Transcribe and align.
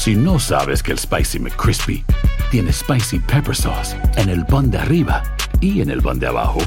Si 0.00 0.16
no 0.16 0.38
sabes 0.38 0.82
que 0.82 0.92
el 0.92 0.98
Spicy 0.98 1.38
McCrispy 1.38 2.02
tiene 2.50 2.72
Spicy 2.72 3.18
Pepper 3.18 3.54
Sauce 3.54 3.94
en 4.16 4.30
el 4.30 4.46
pan 4.46 4.70
de 4.70 4.78
arriba 4.78 5.22
y 5.60 5.82
en 5.82 5.90
el 5.90 6.00
pan 6.00 6.18
de 6.18 6.26
abajo, 6.26 6.60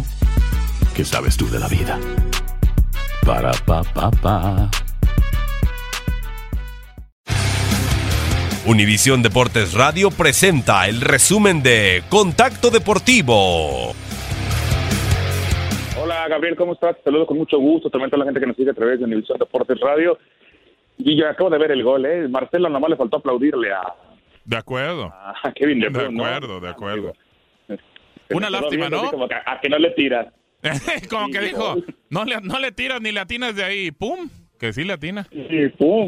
¿qué 0.96 1.04
sabes 1.04 1.36
tú 1.36 1.50
de 1.50 1.58
la 1.58 1.68
vida? 1.68 2.00
Para, 3.26 3.52
pa, 3.66 3.82
pa, 3.92 4.12
pa. 4.12 4.70
Univisión 8.68 9.24
Deportes 9.24 9.74
Radio 9.74 10.12
presenta 10.12 10.88
el 10.88 11.02
resumen 11.02 11.64
de 11.64 12.04
Contacto 12.10 12.70
Deportivo. 12.70 13.94
Hola 16.00 16.28
Gabriel, 16.28 16.56
¿cómo 16.56 16.74
estás? 16.74 16.98
Te 16.98 17.06
saludo 17.06 17.26
con 17.26 17.40
mucho 17.40 17.58
gusto, 17.58 17.90
también 17.90 18.10
a 18.10 18.12
toda 18.12 18.26
la 18.26 18.26
gente 18.26 18.42
que 18.42 18.46
nos 18.46 18.56
sigue 18.56 18.70
a 18.70 18.76
través 18.76 19.00
de 19.00 19.06
Univisión 19.06 19.40
Deportes 19.40 19.80
Radio. 19.80 20.20
Y 20.98 21.18
yo 21.18 21.28
acabo 21.28 21.50
de 21.50 21.58
ver 21.58 21.72
el 21.72 21.84
gol, 21.84 22.06
¿eh? 22.06 22.28
Marcelo 22.28 22.70
nomás 22.70 22.90
le 22.92 22.96
faltó 22.98 23.18
aplaudirle 23.18 23.72
a, 23.74 23.94
De 24.46 24.58
acuerdo. 24.58 25.06
a 25.14 25.52
Kevin 25.56 25.80
De 25.80 25.88
De 25.88 25.92
Bruyne, 25.92 26.14
¿no? 26.18 26.26
acuerdo, 26.26 26.60
de 26.60 26.70
acuerdo. 26.70 27.14
Una 28.30 28.50
lástima, 28.50 28.90
¿no? 28.90 29.12
como 29.12 29.28
que 29.28 29.36
a, 29.36 29.44
a 29.46 29.60
que 29.62 29.70
no 29.70 29.78
le 29.78 29.92
tiras. 29.92 30.28
Como 31.10 31.28
que 31.28 31.40
Sí, 31.40 31.46
dijo, 31.48 31.76
no. 32.10 32.24
le, 32.24 32.40
no 32.42 32.58
le 32.58 32.72
tiras 32.72 33.02
ni 33.02 33.12
le 33.12 33.20
atinas 33.20 33.54
de 33.54 33.66
ahí. 33.66 33.92
¡Pum! 33.92 34.30
Que 34.58 34.72
sí 34.72 34.86
le 34.86 34.94
atina. 34.94 35.28
Y 35.30 35.68
pum. 35.68 36.08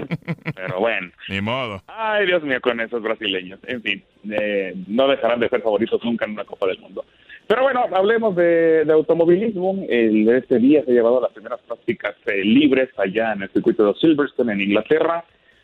Pero 0.56 0.80
bueno. 0.80 1.12
Ni 1.28 1.42
modo. 1.42 1.84
Ay, 1.88 2.26
Dios 2.26 2.42
mío, 2.42 2.62
con 2.62 2.80
esos 2.80 3.02
brasileños. 3.02 3.60
En 3.68 3.82
fin, 3.82 4.02
eh, 4.32 4.74
no 4.88 5.10
dejarán 5.10 5.42
de 5.42 5.50
ser 5.50 5.62
favoritos 5.62 6.02
nunca 6.06 6.24
en 6.24 6.32
una 6.32 6.46
Copa 6.46 6.68
del 6.68 6.80
Mundo. 6.80 7.04
Pero 7.48 7.62
bueno, 7.62 7.86
hablemos 7.92 8.36
de, 8.36 8.88
automovilismo. 8.92 9.86
El, 9.88 10.28
este 10.30 10.58
día 10.58 10.84
se 10.84 10.92
ha 10.92 10.96
llevado 10.96 11.22
las 11.22 11.32
primeras 11.32 11.60
prácticas 11.62 12.16
eh, 12.26 12.44
libres 12.44 12.90
allá 12.98 13.34
en 13.34 13.44
el 13.44 13.50
circuito 13.50 13.86
de 13.86 13.94
Silverstone, 14.00 14.54
en 14.54 14.62
Inglaterra, 14.62 15.24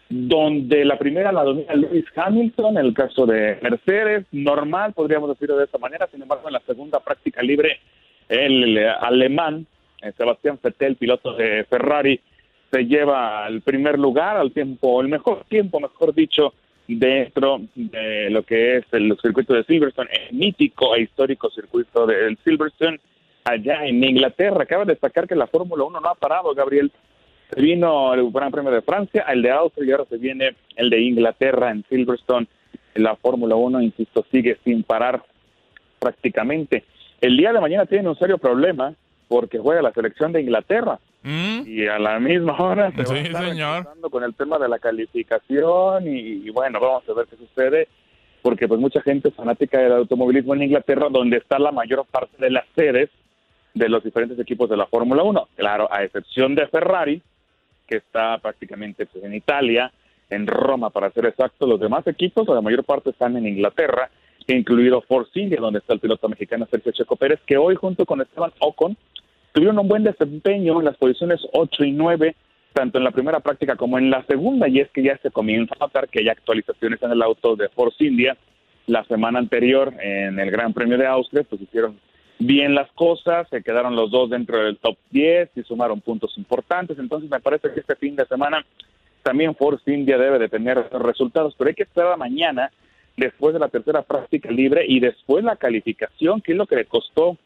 donde 0.10 0.86
la 0.86 1.00
primera 1.00 1.32
la 1.32 1.44
domina 1.44 1.74
Lewis 1.74 2.06
Hamilton, 2.16 2.78
en 2.78 2.86
el 2.86 2.94
caso 2.94 3.26
de 3.26 3.58
Mercedes, 3.62 4.26
normal, 4.32 4.94
podríamos 4.94 5.30
decirlo 5.30 5.58
de 5.58 5.66
esa 5.66 5.80
manera. 5.80 6.08
Sin 6.12 6.22
embargo, 6.22 6.48
en 6.48 6.54
la 6.54 6.62
segunda 6.68 7.00
práctica 7.00 7.42
libre, 7.42 7.80
el, 8.30 8.78
alemán, 8.78 9.66
eh, 10.04 10.12
Sebastián 10.16 10.60
Vettel, 10.62 10.98
piloto 10.98 11.34
de 11.34 11.64
Ferrari, 11.64 12.20
se 12.72 12.86
lleva 12.86 13.44
al 13.46 13.62
primer 13.62 13.98
lugar, 13.98 14.38
al 14.38 14.52
tiempo, 14.52 15.02
el 15.02 15.08
mejor 15.08 15.46
tiempo, 15.46 15.80
mejor 15.80 16.14
dicho, 16.14 16.54
dentro 16.96 17.62
de 17.76 18.30
lo 18.30 18.44
que 18.44 18.78
es 18.78 18.86
el 18.92 19.18
circuito 19.22 19.54
de 19.54 19.64
Silverstone, 19.64 20.10
el 20.30 20.36
mítico 20.36 20.96
e 20.96 21.02
histórico 21.02 21.50
circuito 21.50 22.06
del 22.06 22.38
Silverstone, 22.44 23.00
allá 23.44 23.86
en 23.86 24.04
Inglaterra. 24.04 24.64
Acaba 24.64 24.86
de 24.86 24.94
destacar 24.94 25.28
que 25.28 25.36
la 25.36 25.48
Fórmula 25.48 25.84
1 25.84 26.00
no 26.00 26.10
ha 26.10 26.16
parado, 26.16 26.54
Gabriel. 26.54 26.92
Se 27.50 27.62
vino 27.62 28.14
el 28.14 28.32
Gran 28.32 28.52
Premio 28.52 28.72
de 28.72 28.82
Francia, 28.82 29.26
el 29.30 29.42
de 29.42 29.52
Austria 29.52 29.88
y 29.88 29.92
ahora 29.92 30.06
se 30.06 30.18
viene 30.18 30.56
el 30.76 30.90
de 30.90 31.02
Inglaterra 31.02 31.72
en 31.72 31.84
Silverstone. 31.90 32.48
La 32.96 33.16
Fórmula 33.16 33.56
1, 33.56 33.82
insisto, 33.82 34.26
sigue 34.32 34.58
sin 34.64 34.84
parar 34.84 35.24
prácticamente. 36.00 36.84
El 37.20 37.38
día 37.38 37.54
de 37.54 37.62
mañana 37.62 37.86
tiene 37.86 38.10
un 38.10 38.18
serio 38.18 38.38
problema 38.38 38.94
porque 39.28 39.60
juega 39.60 39.82
la 39.82 39.94
selección 39.94 40.32
de 40.32 40.42
Inglaterra 40.42 41.00
¿Mm? 41.24 41.62
y 41.68 41.88
a 41.88 42.00
la 42.00 42.20
misma 42.20 42.58
hora 42.58 42.90
se 42.92 42.98
va 42.98 43.04
a 43.04 43.06
Sí, 43.06 43.18
estar 43.28 43.46
señor. 43.50 43.78
empezando 43.78 44.10
con 44.10 44.24
el 44.24 44.34
tema 44.34 44.58
de 44.58 44.68
la 44.68 44.80
calificación 44.80 46.08
y, 46.08 46.20
y 46.48 46.50
bueno, 46.50 46.80
vamos 46.80 47.04
a 47.08 47.14
ver 47.14 47.28
qué 47.28 47.36
sucede 47.38 47.88
porque 48.42 48.68
pues 48.68 48.80
mucha 48.80 49.02
gente 49.02 49.30
es 49.30 49.36
fanática 49.36 49.78
del 49.80 49.92
automovilismo 49.94 50.56
en 50.56 50.64
Inglaterra 50.64 51.08
donde 51.12 51.38
está 51.38 51.60
la 51.60 51.72
mayor 51.72 52.06
parte 52.10 52.36
de 52.40 52.50
las 52.50 52.66
sedes 52.76 53.10
de 53.76 53.88
los 53.88 54.04
diferentes 54.04 54.40
equipos 54.40 54.68
de 54.70 54.78
la 54.78 54.88
Fórmula 54.88 55.22
1. 55.24 55.48
Claro, 55.56 55.88
a 55.94 56.04
excepción 56.04 56.56
de 56.56 56.68
Ferrari, 56.68 57.22
que 57.88 57.98
está 57.98 58.40
prácticamente 58.40 59.06
pues, 59.06 59.24
en 59.24 59.36
Italia, 59.36 59.92
en 60.30 60.48
Roma 60.48 60.90
para 60.90 61.12
ser 61.12 61.28
exacto, 61.28 61.68
los 61.68 61.80
demás 61.80 62.06
equipos, 62.08 62.48
la 62.48 62.62
mayor 62.62 62.84
parte 62.84 63.12
están 63.12 63.38
en 63.38 63.48
Inglaterra, 63.48 64.10
incluido 64.48 65.02
Force 65.02 65.40
India, 65.40 65.60
donde 65.62 65.80
está 65.80 65.94
el 65.94 66.00
piloto 66.00 66.28
mexicano 66.28 66.68
Sergio 66.72 66.92
Checo 66.94 67.16
Pérez, 67.16 67.40
que 67.46 67.58
hoy 67.58 67.76
junto 67.76 68.06
con 68.08 68.22
Esteban 68.22 68.52
Ocon 68.60 68.98
tuvieron 69.52 69.80
un 69.80 69.88
buen 69.88 70.04
desempeño 70.04 70.80
en 70.80 70.86
las 70.86 70.98
posiciones 70.98 71.40
8 71.54 71.84
y 71.84 71.92
9, 71.92 72.36
tanto 72.74 72.98
en 72.98 73.04
la 73.04 73.12
primera 73.12 73.40
práctica 73.40 73.76
como 73.76 73.98
en 73.98 74.10
la 74.10 74.24
segunda, 74.26 74.68
y 74.68 74.80
es 74.80 74.90
que 74.92 75.04
ya 75.04 75.18
se 75.18 75.32
comienza 75.32 75.76
a 75.76 75.86
notar 75.86 76.08
que 76.08 76.20
hay 76.20 76.30
actualizaciones 76.30 77.02
en 77.02 77.12
el 77.12 77.22
auto 77.22 77.56
de 77.56 77.70
Force 77.70 78.04
India. 78.04 78.38
La 78.88 79.04
semana 79.06 79.40
anterior, 79.40 79.94
en 80.00 80.40
el 80.40 80.52
Gran 80.52 80.74
Premio 80.74 80.98
de 80.98 81.08
Austria, 81.08 81.46
pues 81.48 81.62
hicieron 81.62 82.00
bien 82.40 82.74
las 82.74 82.92
cosas, 82.94 83.48
se 83.50 83.62
quedaron 83.62 83.96
los 83.96 84.10
dos 84.10 84.30
dentro 84.30 84.64
del 84.64 84.78
top 84.78 84.98
10 85.12 85.50
y 85.56 85.64
sumaron 85.64 86.02
puntos 86.02 86.36
importantes, 86.38 86.98
entonces 86.98 87.30
me 87.30 87.40
parece 87.40 87.72
que 87.72 87.82
este 87.82 87.96
fin 87.96 88.16
de 88.16 88.26
semana 88.26 88.66
también 89.22 89.56
Force 89.56 89.94
India 89.94 90.18
debe 90.18 90.40
de 90.40 90.50
tener 90.50 90.78
resultados, 90.92 91.54
pero 91.56 91.68
hay 91.68 91.76
que 91.76 91.84
esperar 91.84 92.14
a 92.14 92.18
mañana, 92.18 92.72
después 93.18 93.54
de 93.54 93.60
la 93.60 93.70
tercera 93.70 94.02
práctica 94.02 94.50
libre 94.50 94.86
y 94.88 95.00
después 95.00 95.44
la 95.44 95.56
calificación, 95.56 96.42
que 96.42 96.54
es 96.54 96.58
lo 96.58 96.66
que 96.66 96.78
le 96.78 96.86
costó 96.86 97.38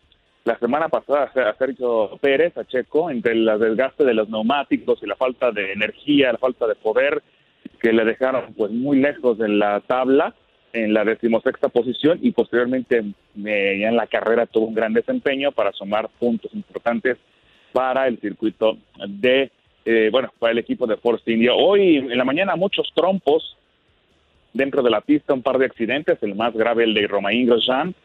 la 0.45 0.59
semana 0.59 0.89
pasada 0.89 1.23
a 1.23 1.57
Sergio 1.57 2.17
Pérez, 2.21 2.55
a 2.55 2.63
Checo, 2.65 3.09
entre 3.09 3.33
el 3.33 3.45
desgaste 3.59 4.05
de 4.05 4.13
los 4.13 4.29
neumáticos 4.29 4.99
y 5.01 5.07
la 5.07 5.15
falta 5.15 5.51
de 5.51 5.73
energía, 5.73 6.31
la 6.31 6.37
falta 6.37 6.67
de 6.67 6.75
poder, 6.75 7.23
que 7.81 7.91
le 7.91 8.05
dejaron 8.05 8.53
pues 8.55 8.71
muy 8.71 8.99
lejos 8.99 9.39
en 9.39 9.57
la 9.57 9.79
tabla, 9.81 10.35
en 10.71 10.93
la 10.93 11.03
decimosexta 11.03 11.69
posición 11.69 12.19
y 12.21 12.31
posteriormente 12.31 13.03
eh, 13.43 13.77
ya 13.81 13.89
en 13.89 13.95
la 13.95 14.05
carrera 14.05 14.45
tuvo 14.45 14.67
un 14.67 14.75
gran 14.75 14.93
desempeño 14.93 15.51
para 15.51 15.71
sumar 15.71 16.09
puntos 16.19 16.53
importantes 16.53 17.17
para 17.71 18.07
el 18.07 18.19
circuito 18.19 18.77
de, 19.07 19.51
eh, 19.83 20.09
bueno, 20.11 20.31
para 20.37 20.51
el 20.51 20.59
equipo 20.59 20.85
de 20.85 20.97
Force 20.97 21.29
India. 21.31 21.55
Hoy 21.55 21.97
en 21.97 22.17
la 22.17 22.23
mañana 22.23 22.55
muchos 22.55 22.91
trompos 22.93 23.57
dentro 24.53 24.83
de 24.83 24.91
la 24.91 25.01
pista, 25.01 25.33
un 25.33 25.41
par 25.41 25.57
de 25.57 25.65
accidentes, 25.65 26.21
el 26.21 26.35
más 26.35 26.53
grave 26.53 26.83
el 26.83 26.93
de 26.93 27.07
Romain 27.07 27.47
Grosjean, 27.47 27.95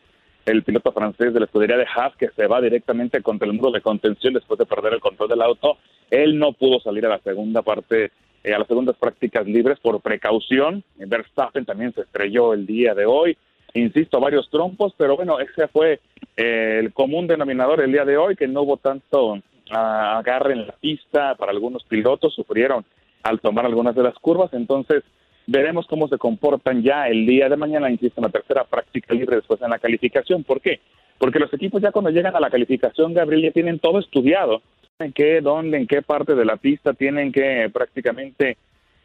el 0.46 0.62
piloto 0.62 0.92
francés 0.92 1.32
de 1.32 1.40
la 1.40 1.46
escudería 1.46 1.76
de 1.76 1.86
Haas, 1.86 2.16
que 2.16 2.30
se 2.30 2.46
va 2.46 2.60
directamente 2.60 3.22
contra 3.22 3.46
el 3.46 3.54
muro 3.54 3.70
de 3.70 3.80
contención 3.80 4.34
después 4.34 4.58
de 4.58 4.66
perder 4.66 4.94
el 4.94 5.00
control 5.00 5.28
del 5.28 5.42
auto. 5.42 5.78
Él 6.10 6.38
no 6.38 6.52
pudo 6.52 6.80
salir 6.80 7.06
a 7.06 7.10
la 7.10 7.18
segunda 7.20 7.62
parte, 7.62 8.10
eh, 8.42 8.54
a 8.54 8.58
las 8.58 8.68
segundas 8.68 8.96
prácticas 8.96 9.46
libres 9.46 9.78
por 9.80 10.00
precaución. 10.00 10.82
Verstappen 10.96 11.64
también 11.64 11.92
se 11.92 12.02
estrelló 12.02 12.52
el 12.52 12.66
día 12.66 12.94
de 12.94 13.06
hoy. 13.06 13.36
Insisto, 13.74 14.18
varios 14.18 14.50
trompos, 14.50 14.94
pero 14.96 15.16
bueno, 15.16 15.38
ese 15.38 15.68
fue 15.68 16.00
eh, 16.36 16.78
el 16.80 16.92
común 16.92 17.26
denominador 17.26 17.80
el 17.80 17.92
día 17.92 18.04
de 18.04 18.16
hoy, 18.16 18.34
que 18.34 18.48
no 18.48 18.62
hubo 18.62 18.78
tanto 18.78 19.38
ah, 19.70 20.18
agarre 20.18 20.54
en 20.54 20.66
la 20.66 20.72
pista 20.72 21.36
para 21.36 21.52
algunos 21.52 21.84
pilotos, 21.84 22.34
sufrieron 22.34 22.84
al 23.22 23.40
tomar 23.40 23.66
algunas 23.66 23.94
de 23.94 24.02
las 24.02 24.14
curvas. 24.14 24.52
Entonces, 24.54 25.04
veremos 25.50 25.86
cómo 25.88 26.06
se 26.06 26.16
comportan 26.16 26.82
ya 26.82 27.08
el 27.08 27.26
día 27.26 27.48
de 27.48 27.56
mañana, 27.56 27.90
insisto, 27.90 28.20
en 28.20 28.26
la 28.26 28.30
tercera 28.30 28.64
práctica 28.64 29.12
libre 29.14 29.36
después 29.36 29.60
en 29.60 29.70
la 29.70 29.80
calificación. 29.80 30.44
¿Por 30.44 30.60
qué? 30.60 30.80
Porque 31.18 31.40
los 31.40 31.52
equipos 31.52 31.82
ya 31.82 31.90
cuando 31.90 32.10
llegan 32.10 32.36
a 32.36 32.40
la 32.40 32.50
calificación, 32.50 33.12
Gabriel, 33.12 33.42
ya 33.42 33.50
tienen 33.50 33.80
todo 33.80 33.98
estudiado. 33.98 34.62
En 35.00 35.12
qué, 35.12 35.40
dónde, 35.40 35.78
en 35.78 35.86
qué 35.86 36.02
parte 36.02 36.34
de 36.34 36.44
la 36.44 36.56
pista 36.56 36.92
tienen 36.92 37.32
que 37.32 37.68
prácticamente 37.72 38.58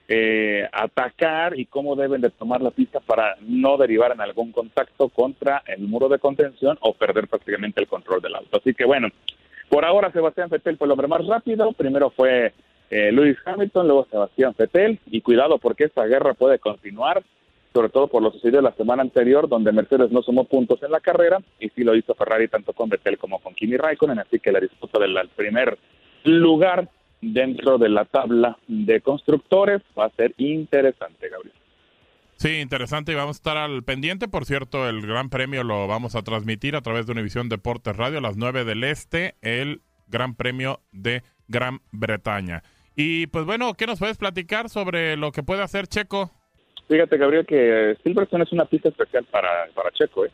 eh, 0.08 0.68
atacar 0.72 1.58
y 1.58 1.66
cómo 1.66 1.96
deben 1.96 2.22
de 2.22 2.30
tomar 2.30 2.62
la 2.62 2.70
pista 2.70 3.00
para 3.00 3.38
no 3.42 3.78
derivar 3.78 4.12
en 4.12 4.22
algún 4.22 4.52
contacto 4.52 5.10
contra 5.10 5.64
el 5.66 5.88
muro 5.88 6.10
de 6.10 6.20
contención 6.20 6.78
o 6.82 6.94
perder 6.94 7.28
prácticamente 7.28 7.82
el 7.82 7.88
control 7.88 8.22
del 8.22 8.36
auto. 8.36 8.58
Así 8.58 8.74
que 8.76 8.86
bueno, 8.86 9.08
por 9.70 9.84
ahora 9.84 10.12
Sebastián 10.12 10.50
Vettel 10.50 10.78
fue 10.78 10.86
el 10.86 10.92
hombre 10.92 11.08
más 11.08 11.26
rápido. 11.26 11.72
Primero 11.72 12.12
fue 12.12 12.54
eh, 12.90 13.36
Hamilton, 13.46 13.88
luego 13.88 14.08
Sebastián 14.10 14.56
Vettel. 14.58 15.00
Y 15.08 15.22
cuidado 15.22 15.58
porque 15.58 15.86
esta 15.86 16.06
guerra 16.06 16.34
puede 16.34 16.60
continuar, 16.60 17.24
sobre 17.74 17.90
todo 17.90 18.08
por 18.08 18.22
lo 18.22 18.32
sucedido 18.32 18.62
la 18.62 18.74
semana 18.74 19.02
anterior, 19.02 19.48
donde 19.50 19.72
Mercedes 19.72 20.12
no 20.12 20.22
sumó 20.22 20.46
puntos 20.46 20.82
en 20.84 20.92
la 20.92 21.00
carrera 21.00 21.40
y 21.60 21.70
sí 21.70 21.84
lo 21.84 21.96
hizo 21.96 22.16
Ferrari 22.16 22.48
tanto 22.48 22.74
con 22.74 22.90
Vettel 22.90 23.18
como 23.18 23.40
con 23.40 23.54
Kimi 23.54 23.78
Raikkonen. 23.78 24.20
Así 24.20 24.40
que 24.40 24.52
la 24.52 24.60
disputa 24.60 25.00
del 25.00 25.18
primer 25.36 25.78
lugar 26.24 26.90
dentro 27.22 27.78
de 27.78 27.90
la 27.90 28.06
tabla 28.06 28.58
de 28.68 29.02
constructores. 29.02 29.82
Va 29.98 30.06
a 30.06 30.10
ser 30.12 30.34
interesante, 30.38 31.30
Gabriel. 31.30 31.56
Sí, 32.38 32.60
interesante 32.60 33.14
y 33.14 33.16
vamos 33.16 33.38
a 33.38 33.40
estar 33.40 33.58
al 33.58 33.84
pendiente. 33.84 34.28
Por 34.28 34.46
cierto, 34.46 34.90
el 34.90 35.02
Gran 35.02 35.30
Premio 35.30 35.64
lo 35.64 35.88
vamos 35.88 36.16
a 36.16 36.22
transmitir 36.22 36.76
a 36.76 36.82
través 36.82 37.06
de 37.06 37.14
Univisión 37.14 37.48
Deportes 37.48 37.96
Radio 37.96 38.18
a 38.18 38.22
las 38.22 38.36
9 38.36 38.66
del 38.66 38.84
Este, 38.84 39.36
el 39.42 39.82
Gran 40.08 40.36
Premio 40.36 40.82
de 40.92 41.24
Gran 41.48 41.80
Bretaña. 41.92 42.64
Y 42.96 43.28
pues 43.28 43.46
bueno, 43.46 43.74
¿qué 43.74 43.86
nos 43.86 44.00
puedes 44.00 44.18
platicar 44.18 44.70
sobre 44.70 45.18
lo 45.18 45.32
que 45.32 45.44
puede 45.44 45.62
hacer 45.62 45.88
Checo? 45.88 46.32
Fíjate, 46.88 47.18
Gabriel, 47.18 47.46
que 47.46 47.98
Silverstone 48.04 48.44
es 48.44 48.52
una 48.52 48.66
pista 48.66 48.90
especial 48.90 49.26
para, 49.26 49.68
para 49.74 49.92
Checo, 49.92 50.26
¿eh? 50.26 50.32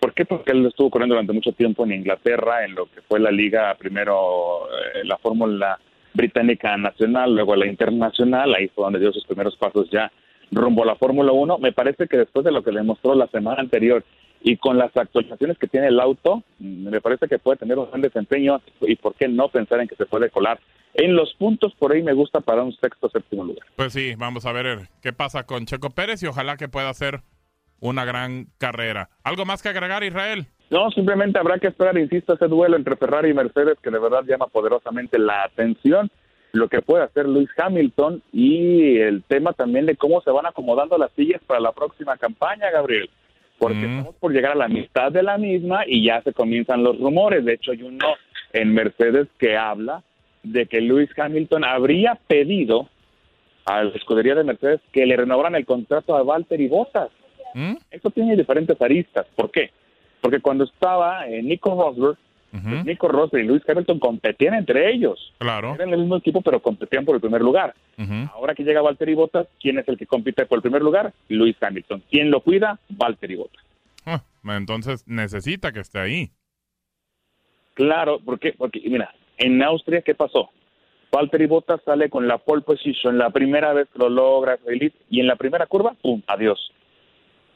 ¿Por 0.00 0.14
qué? 0.14 0.24
Porque 0.24 0.50
él 0.50 0.66
estuvo 0.66 0.90
corriendo 0.90 1.14
durante 1.14 1.32
mucho 1.32 1.52
tiempo 1.52 1.84
en 1.84 1.92
Inglaterra, 1.92 2.64
en 2.64 2.74
lo 2.74 2.86
que 2.86 3.02
fue 3.02 3.20
la 3.20 3.30
liga, 3.30 3.72
primero 3.76 4.66
eh, 4.66 5.04
la 5.04 5.16
Fórmula 5.18 5.78
británica 6.12 6.76
nacional, 6.76 7.32
luego 7.32 7.54
la 7.54 7.66
internacional, 7.66 8.52
ahí 8.52 8.66
fue 8.68 8.84
donde 8.84 8.98
dio 8.98 9.12
sus 9.12 9.24
primeros 9.24 9.56
pasos 9.56 9.88
ya 9.90 10.10
rumbo 10.50 10.82
a 10.82 10.86
la 10.86 10.96
Fórmula 10.96 11.30
1. 11.32 11.58
Me 11.58 11.72
parece 11.72 12.08
que 12.08 12.16
después 12.16 12.44
de 12.44 12.50
lo 12.50 12.64
que 12.64 12.72
le 12.72 12.82
mostró 12.82 13.14
la 13.14 13.28
semana 13.28 13.60
anterior 13.60 14.04
y 14.42 14.56
con 14.56 14.76
las 14.76 14.94
actualizaciones 14.96 15.56
que 15.56 15.68
tiene 15.68 15.86
el 15.86 16.00
auto, 16.00 16.42
me 16.58 17.00
parece 17.00 17.28
que 17.28 17.38
puede 17.38 17.58
tener 17.58 17.78
un 17.78 17.88
gran 17.88 18.02
desempeño 18.02 18.60
y 18.80 18.96
por 18.96 19.14
qué 19.14 19.28
no 19.28 19.48
pensar 19.48 19.80
en 19.80 19.88
que 19.88 19.94
se 19.96 20.06
puede 20.06 20.30
colar. 20.30 20.58
En 20.94 21.16
los 21.16 21.34
puntos 21.34 21.74
por 21.78 21.92
ahí 21.92 22.02
me 22.02 22.12
gusta 22.12 22.40
para 22.40 22.62
un 22.62 22.72
sexto 22.76 23.08
séptimo 23.08 23.44
lugar. 23.44 23.66
Pues 23.76 23.92
sí, 23.92 24.14
vamos 24.16 24.44
a 24.44 24.52
ver 24.52 24.88
qué 25.00 25.12
pasa 25.12 25.44
con 25.44 25.64
Checo 25.64 25.90
Pérez 25.90 26.22
y 26.22 26.26
ojalá 26.26 26.56
que 26.56 26.68
pueda 26.68 26.90
hacer 26.90 27.22
una 27.80 28.04
gran 28.04 28.46
carrera. 28.58 29.08
¿Algo 29.24 29.44
más 29.44 29.62
que 29.62 29.70
agregar, 29.70 30.04
Israel? 30.04 30.46
No, 30.70 30.90
simplemente 30.90 31.38
habrá 31.38 31.58
que 31.58 31.66
esperar, 31.66 31.98
insisto, 31.98 32.34
ese 32.34 32.46
duelo 32.46 32.76
entre 32.76 32.96
Ferrari 32.96 33.30
y 33.30 33.34
Mercedes 33.34 33.76
que 33.82 33.90
de 33.90 33.98
verdad 33.98 34.22
llama 34.26 34.46
poderosamente 34.46 35.18
la 35.18 35.44
atención, 35.44 36.10
lo 36.52 36.68
que 36.68 36.80
puede 36.80 37.04
hacer 37.04 37.26
Luis 37.28 37.48
Hamilton 37.56 38.22
y 38.32 38.98
el 38.98 39.22
tema 39.24 39.52
también 39.52 39.86
de 39.86 39.96
cómo 39.96 40.22
se 40.22 40.30
van 40.30 40.46
acomodando 40.46 40.96
las 40.96 41.10
sillas 41.12 41.42
para 41.46 41.60
la 41.60 41.72
próxima 41.72 42.16
campaña, 42.16 42.70
Gabriel, 42.70 43.10
porque 43.58 43.86
mm. 43.86 43.90
estamos 43.98 44.14
por 44.16 44.32
llegar 44.32 44.52
a 44.52 44.56
la 44.56 44.68
mitad 44.68 45.10
de 45.10 45.22
la 45.22 45.36
misma 45.38 45.82
y 45.86 46.06
ya 46.06 46.22
se 46.22 46.32
comienzan 46.32 46.84
los 46.84 46.98
rumores. 46.98 47.44
De 47.44 47.54
hecho, 47.54 47.72
hay 47.72 47.82
uno 47.82 48.06
en 48.52 48.72
Mercedes 48.72 49.28
que 49.38 49.56
habla 49.56 50.02
de 50.42 50.66
que 50.66 50.80
Luis 50.80 51.08
Hamilton 51.16 51.64
habría 51.64 52.14
pedido 52.26 52.88
a 53.64 53.84
la 53.84 53.90
escudería 53.90 54.34
de 54.34 54.44
Mercedes 54.44 54.80
que 54.92 55.06
le 55.06 55.16
renovaran 55.16 55.54
el 55.54 55.66
contrato 55.66 56.16
a 56.16 56.22
Valtteri 56.22 56.68
Bottas. 56.68 57.10
¿Mm? 57.54 57.74
Esto 57.90 58.10
tiene 58.10 58.36
diferentes 58.36 58.80
aristas. 58.80 59.26
¿Por 59.36 59.50
qué? 59.50 59.70
Porque 60.20 60.40
cuando 60.40 60.64
estaba 60.64 61.26
eh, 61.28 61.42
Nico 61.42 61.70
Rosberg, 61.70 62.16
pues 62.50 62.84
Nico 62.84 63.08
Rosberg 63.08 63.44
y 63.44 63.46
Luis 63.46 63.62
Hamilton 63.66 63.98
competían 63.98 64.54
entre 64.54 64.92
ellos. 64.92 65.32
Claro. 65.38 65.74
Eran 65.74 65.90
el 65.90 66.00
mismo 66.00 66.16
equipo, 66.16 66.42
pero 66.42 66.60
competían 66.60 67.04
por 67.04 67.14
el 67.14 67.20
primer 67.20 67.40
lugar. 67.40 67.74
Ahora 68.34 68.54
que 68.54 68.62
llega 68.62 68.82
Valtteri 68.82 69.14
Bottas, 69.14 69.46
¿quién 69.58 69.78
es 69.78 69.88
el 69.88 69.96
que 69.96 70.06
compite 70.06 70.44
por 70.44 70.58
el 70.58 70.62
primer 70.62 70.82
lugar? 70.82 71.12
Luis 71.28 71.56
Hamilton. 71.60 72.02
¿Quién 72.10 72.30
lo 72.30 72.40
cuida? 72.40 72.78
Valtteri 72.90 73.36
Bottas. 73.36 73.64
Ah, 74.04 74.22
entonces 74.44 75.04
necesita 75.06 75.72
que 75.72 75.80
esté 75.80 75.98
ahí. 76.00 76.30
Claro, 77.74 78.20
porque, 78.22 78.52
porque 78.52 78.82
mira, 78.84 79.14
en 79.38 79.62
Austria, 79.62 80.02
¿qué 80.02 80.14
pasó? 80.14 80.50
Valtteri 81.10 81.46
Bottas 81.46 81.80
sale 81.84 82.08
con 82.08 82.26
la 82.26 82.38
pole 82.38 82.62
position, 82.62 83.18
la 83.18 83.30
primera 83.30 83.74
vez 83.74 83.88
lo 83.94 84.08
logra, 84.08 84.56
feliz, 84.58 84.92
y 85.10 85.20
en 85.20 85.26
la 85.26 85.36
primera 85.36 85.66
curva, 85.66 85.94
¡pum!, 86.00 86.22
adiós. 86.26 86.72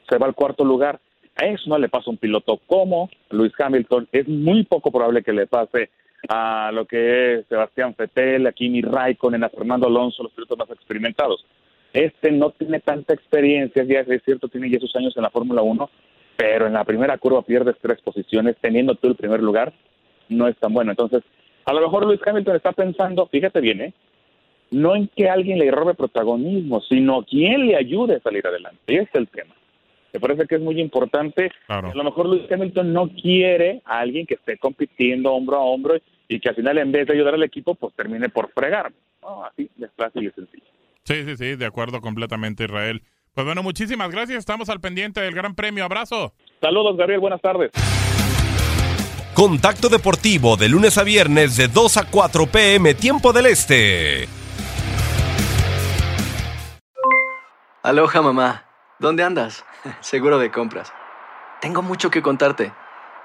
Se 0.07 0.17
va 0.17 0.27
al 0.27 0.35
cuarto 0.35 0.63
lugar. 0.63 0.99
A 1.35 1.45
eso 1.45 1.63
no 1.67 1.77
le 1.77 1.89
pasa 1.89 2.09
un 2.09 2.17
piloto 2.17 2.59
como 2.65 3.09
Luis 3.29 3.53
Hamilton. 3.59 4.07
Es 4.11 4.27
muy 4.27 4.63
poco 4.63 4.91
probable 4.91 5.23
que 5.23 5.33
le 5.33 5.47
pase 5.47 5.89
a 6.29 6.71
lo 6.71 6.85
que 6.85 7.33
es 7.33 7.47
Sebastián 7.47 7.95
Vettel, 7.97 8.47
a 8.47 8.51
Kimi 8.51 8.81
Raikkonen, 8.81 9.43
a 9.43 9.49
Fernando 9.49 9.87
Alonso, 9.87 10.23
los 10.23 10.31
pilotos 10.33 10.57
más 10.57 10.69
experimentados. 10.71 11.45
Este 11.93 12.31
no 12.31 12.51
tiene 12.51 12.79
tanta 12.79 13.13
experiencia, 13.13 13.83
ya 13.83 14.01
es 14.01 14.23
cierto, 14.23 14.47
tiene 14.47 14.69
ya 14.69 14.79
sus 14.79 14.95
años 14.95 15.15
en 15.15 15.23
la 15.23 15.29
Fórmula 15.29 15.61
1, 15.61 15.89
pero 16.35 16.67
en 16.67 16.73
la 16.73 16.83
primera 16.83 17.17
curva 17.17 17.41
pierdes 17.41 17.75
tres 17.81 18.01
posiciones, 18.01 18.55
teniendo 18.61 18.95
tú 18.95 19.07
el 19.07 19.15
primer 19.15 19.41
lugar, 19.41 19.73
no 20.29 20.47
es 20.47 20.57
tan 20.57 20.73
bueno. 20.73 20.91
Entonces, 20.91 21.23
a 21.67 21.73
lo 21.73 21.81
mejor 21.81 22.05
Luis 22.05 22.21
Hamilton 22.25 22.55
está 22.55 22.71
pensando, 22.71 23.27
fíjate 23.27 23.59
bien, 23.59 23.81
¿eh? 23.81 23.93
no 24.71 24.95
en 24.95 25.09
que 25.09 25.29
alguien 25.29 25.59
le 25.59 25.69
robe 25.69 25.95
protagonismo, 25.95 26.81
sino 26.81 27.23
quién 27.23 27.67
le 27.67 27.75
ayude 27.75 28.15
a 28.15 28.19
salir 28.21 28.47
adelante. 28.47 28.79
Y 28.87 28.95
ese 28.95 29.03
es 29.03 29.15
el 29.15 29.27
tema. 29.27 29.53
Me 30.13 30.19
parece 30.21 30.47
que 30.47 30.55
es 30.55 30.61
muy 30.61 30.79
importante. 30.79 31.51
A 31.67 31.81
lo 31.81 32.03
mejor 32.05 32.27
Luis 32.27 32.49
Hamilton 32.49 32.93
no 32.93 33.09
quiere 33.09 33.81
a 33.83 33.99
alguien 33.99 34.25
que 34.25 34.35
esté 34.35 34.57
compitiendo 34.57 35.33
hombro 35.33 35.57
a 35.57 35.61
hombro 35.61 35.97
y 36.29 36.39
que 36.39 36.49
al 36.49 36.55
final 36.55 36.77
en 36.77 36.91
vez 36.91 37.05
de 37.05 37.13
ayudar 37.13 37.33
al 37.33 37.43
equipo, 37.43 37.75
pues 37.75 37.93
termine 37.95 38.29
por 38.29 38.49
fregar. 38.53 38.93
así 39.45 39.69
es 39.77 39.91
fácil 39.97 40.25
y 40.25 40.31
sencillo. 40.31 40.63
Sí, 41.03 41.23
sí, 41.25 41.35
sí, 41.35 41.55
de 41.57 41.65
acuerdo 41.65 41.99
completamente, 41.99 42.63
Israel. 42.63 43.01
Pues 43.33 43.45
bueno, 43.45 43.61
muchísimas 43.61 44.09
gracias. 44.09 44.39
Estamos 44.39 44.69
al 44.69 44.79
pendiente 44.79 45.19
del 45.19 45.35
Gran 45.35 45.53
Premio. 45.53 45.83
Abrazo. 45.83 46.33
Saludos, 46.61 46.95
Gabriel. 46.95 47.19
Buenas 47.19 47.41
tardes. 47.41 47.71
Contacto 49.37 49.87
Deportivo 49.87 50.57
de 50.57 50.67
lunes 50.67 50.97
a 50.97 51.03
viernes 51.03 51.57
de 51.57 51.67
2 51.67 51.97
a 51.97 52.09
4 52.09 52.47
pm, 52.47 52.95
tiempo 52.95 53.31
del 53.31 53.45
Este. 53.45 54.27
Aloha, 57.83 58.23
mamá. 58.23 58.63
¿Dónde 58.97 59.23
andas? 59.23 59.63
Seguro 59.99 60.39
de 60.39 60.49
compras. 60.49 60.91
Tengo 61.61 61.83
mucho 61.83 62.09
que 62.09 62.23
contarte. 62.23 62.73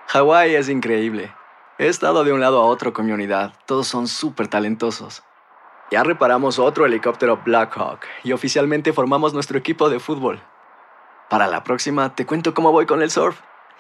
Hawái 0.09 0.55
es 0.55 0.69
increíble. 0.69 1.35
He 1.79 1.87
estado 1.87 2.25
de 2.25 2.35
un 2.35 2.43
lado 2.43 2.61
a 2.61 2.67
otro 2.67 2.93
con 2.93 3.07
mi 3.07 3.13
unidad. 3.13 3.55
Todos 3.65 3.89
son 3.89 4.07
súper 4.07 4.49
talentosos. 4.49 5.23
Ya 5.91 6.05
reparamos 6.05 6.59
otro 6.59 6.85
helicóptero 6.85 7.41
Blackhawk 7.43 8.01
y 8.23 8.33
oficialmente 8.33 8.93
formamos 8.93 9.33
nuestro 9.33 9.57
equipo 9.57 9.89
de 9.89 9.99
fútbol. 9.99 10.43
Para 11.31 11.47
la 11.47 11.65
próxima 11.65 12.15
te 12.15 12.27
cuento 12.27 12.53
cómo 12.53 12.71
voy 12.71 12.85
con 12.85 13.01
el 13.01 13.11
surf 13.11 13.41